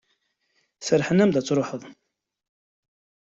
[0.79, 1.83] Serrḥen-am-d ad d-truḥeḍ.